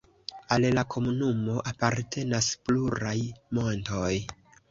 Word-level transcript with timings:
Al 0.53 0.63
la 0.77 0.83
komunumo 0.93 1.57
apartenas 1.73 2.49
pluraj 2.69 3.15
montoj. 3.59 4.13